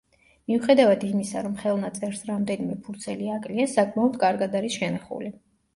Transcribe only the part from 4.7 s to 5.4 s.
შენახული.